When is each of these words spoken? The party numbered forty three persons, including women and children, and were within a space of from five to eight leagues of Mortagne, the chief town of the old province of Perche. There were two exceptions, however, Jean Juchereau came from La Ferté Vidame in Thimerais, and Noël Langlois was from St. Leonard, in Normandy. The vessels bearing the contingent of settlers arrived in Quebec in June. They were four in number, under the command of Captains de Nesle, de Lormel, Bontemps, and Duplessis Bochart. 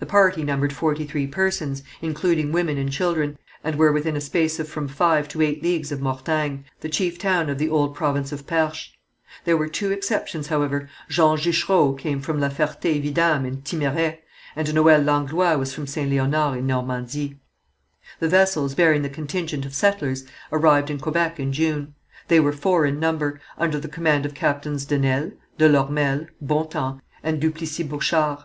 The 0.00 0.06
party 0.06 0.42
numbered 0.42 0.72
forty 0.72 1.04
three 1.06 1.26
persons, 1.26 1.82
including 2.00 2.50
women 2.50 2.78
and 2.78 2.90
children, 2.90 3.36
and 3.62 3.76
were 3.76 3.92
within 3.92 4.16
a 4.16 4.22
space 4.22 4.58
of 4.58 4.66
from 4.70 4.88
five 4.88 5.28
to 5.28 5.42
eight 5.42 5.62
leagues 5.62 5.92
of 5.92 6.00
Mortagne, 6.00 6.64
the 6.80 6.88
chief 6.88 7.18
town 7.18 7.50
of 7.50 7.58
the 7.58 7.68
old 7.68 7.94
province 7.94 8.32
of 8.32 8.46
Perche. 8.46 8.94
There 9.44 9.58
were 9.58 9.68
two 9.68 9.90
exceptions, 9.92 10.46
however, 10.46 10.88
Jean 11.10 11.36
Juchereau 11.36 11.92
came 11.92 12.22
from 12.22 12.40
La 12.40 12.48
Ferté 12.48 13.02
Vidame 13.02 13.44
in 13.44 13.60
Thimerais, 13.60 14.16
and 14.56 14.66
Noël 14.68 15.04
Langlois 15.04 15.56
was 15.58 15.74
from 15.74 15.86
St. 15.86 16.10
Leonard, 16.10 16.56
in 16.56 16.66
Normandy. 16.66 17.38
The 18.18 18.30
vessels 18.30 18.74
bearing 18.74 19.02
the 19.02 19.10
contingent 19.10 19.66
of 19.66 19.74
settlers 19.74 20.24
arrived 20.50 20.88
in 20.88 20.98
Quebec 21.00 21.38
in 21.38 21.52
June. 21.52 21.94
They 22.28 22.40
were 22.40 22.52
four 22.52 22.86
in 22.86 22.98
number, 22.98 23.42
under 23.58 23.78
the 23.78 23.88
command 23.88 24.24
of 24.24 24.32
Captains 24.32 24.86
de 24.86 24.96
Nesle, 24.98 25.32
de 25.58 25.68
Lormel, 25.68 26.28
Bontemps, 26.40 27.02
and 27.22 27.38
Duplessis 27.38 27.86
Bochart. 27.86 28.44